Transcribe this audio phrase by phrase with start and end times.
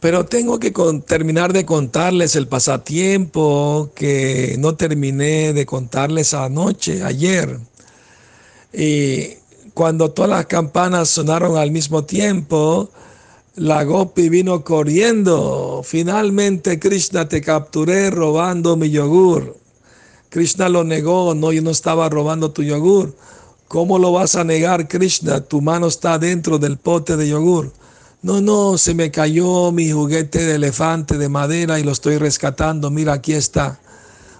[0.00, 0.72] Pero tengo que
[1.06, 7.58] terminar de contarles el pasatiempo que no terminé de contarles anoche, ayer.
[8.72, 9.28] Y
[9.72, 12.90] cuando todas las campanas sonaron al mismo tiempo,
[13.56, 15.80] la Gopi vino corriendo.
[15.82, 19.56] Finalmente, Krishna, te capturé robando mi yogur.
[20.28, 23.14] Krishna lo negó, no, yo no estaba robando tu yogur.
[23.68, 25.40] ¿Cómo lo vas a negar, Krishna?
[25.40, 27.72] Tu mano está dentro del pote de yogur.
[28.26, 32.90] No, no, se me cayó mi juguete de elefante de madera y lo estoy rescatando.
[32.90, 33.78] Mira, aquí está.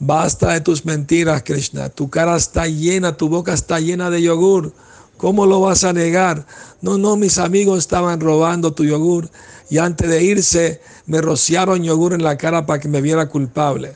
[0.00, 1.88] Basta de tus mentiras, Krishna.
[1.88, 4.72] Tu cara está llena, tu boca está llena de yogur.
[5.16, 6.44] ¿Cómo lo vas a negar?
[6.80, 9.30] No, no, mis amigos estaban robando tu yogur
[9.70, 13.94] y antes de irse me rociaron yogur en la cara para que me viera culpable.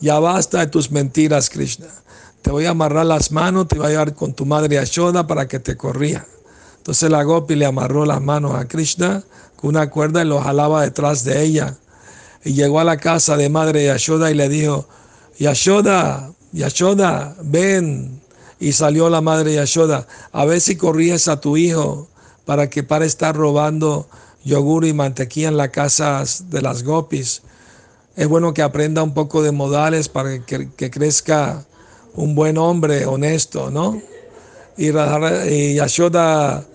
[0.00, 1.88] Ya basta de tus mentiras, Krishna.
[2.40, 5.48] Te voy a amarrar las manos, te voy a llevar con tu madre Ashoda para
[5.48, 6.24] que te corrija.
[6.84, 9.24] Entonces la Gopi le amarró las manos a Krishna
[9.56, 11.78] con una cuerda y lo jalaba detrás de ella.
[12.44, 14.86] Y llegó a la casa de madre Yashoda y le dijo,
[15.38, 18.20] Yashoda, Yashoda, ven,
[18.60, 22.06] y salió la madre Yashoda, a ver si corrías a tu hijo
[22.44, 24.06] para que para estar robando
[24.44, 27.40] yogur y mantequilla en las casas de las gopis.
[28.14, 31.64] Es bueno que aprenda un poco de modales para que, crezca
[32.12, 34.02] un buen hombre honesto, ¿no?
[34.76, 34.92] Y
[35.76, 36.66] Yashoda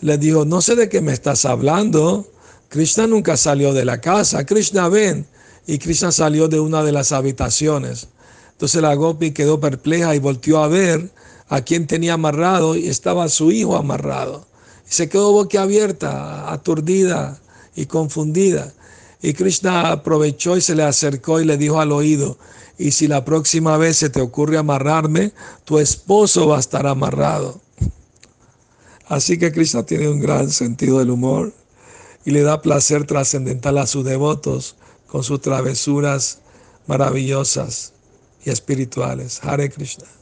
[0.00, 2.26] le dijo, no sé de qué me estás hablando.
[2.68, 4.44] Krishna nunca salió de la casa.
[4.44, 5.26] Krishna ven.
[5.66, 8.08] Y Krishna salió de una de las habitaciones.
[8.52, 11.10] Entonces la Gopi quedó perpleja y volteó a ver
[11.48, 14.46] a quien tenía amarrado y estaba su hijo amarrado.
[14.88, 17.40] Y se quedó boquiabierta, aturdida
[17.74, 18.72] y confundida.
[19.20, 22.38] Y Krishna aprovechó y se le acercó y le dijo al oído,
[22.78, 25.32] y si la próxima vez se te ocurre amarrarme,
[25.64, 27.60] tu esposo va a estar amarrado.
[29.08, 31.52] Así que Krishna tiene un gran sentido del humor
[32.24, 36.40] y le da placer trascendental a sus devotos con sus travesuras
[36.86, 37.94] maravillosas
[38.44, 39.40] y espirituales.
[39.42, 40.17] Hare Krishna.